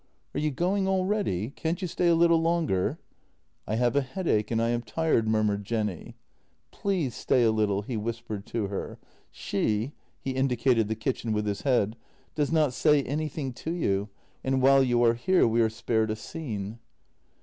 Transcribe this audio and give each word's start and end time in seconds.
"Are 0.35 0.39
you 0.39 0.49
going 0.49 0.87
already? 0.87 1.51
Can't 1.51 1.79
you 1.79 1.87
stay 1.87 2.07
a 2.07 2.15
little 2.15 2.41
longer? 2.41 2.97
""I 3.67 3.75
have 3.75 3.95
a 3.95 4.01
headache 4.01 4.49
and 4.49 4.59
I 4.59 4.69
am 4.69 4.81
tired," 4.81 5.27
murmured 5.27 5.63
Jenny." 5.63 6.15
Please 6.71 7.13
stay 7.13 7.43
a 7.43 7.51
little," 7.51 7.83
he 7.83 7.97
whispered 7.97 8.47
to 8.47 8.65
her." 8.65 8.97
She 9.45 9.91
"—he 10.23 10.31
indicated 10.31 10.87
the 10.87 10.95
kitchen 10.95 11.33
with 11.33 11.45
his 11.45 11.61
head 11.61 11.97
—"does 12.35 12.51
not 12.51 12.73
say 12.73 13.03
anything 13.03 13.53
to 13.53 13.69
you, 13.71 14.09
and 14.43 14.59
while 14.59 14.81
you 14.83 15.03
are 15.03 15.13
here 15.13 15.47
we 15.47 15.61
are 15.61 15.69
spared 15.69 16.09
a 16.09 16.15
scene." 16.15 16.79